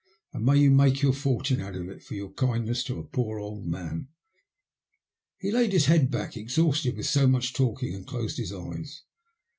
[0.33, 3.37] And may you make your fortune out of it for your kindness to a poor
[3.37, 4.07] old man."
[5.37, 9.03] He laid his head back, exhausted with so much talking, and closed his eyes.